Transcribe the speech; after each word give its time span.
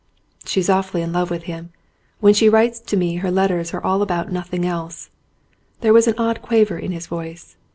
"She's 0.45 0.67
awfully 0.67 1.03
in 1.03 1.13
love 1.13 1.29
with 1.29 1.43
him. 1.43 1.69
When 2.21 2.33
she 2.33 2.49
writes 2.49 2.79
to 2.79 2.97
me 2.97 3.17
her 3.17 3.29
letters 3.29 3.71
are 3.71 3.85
about 3.85 4.31
nothing 4.31 4.65
else." 4.65 5.11
There 5.81 5.93
was 5.93 6.07
an 6.07 6.15
odd 6.17 6.41
quaver 6.41 6.79
in 6.79 6.91
his 6.91 7.05
voice. 7.05 7.55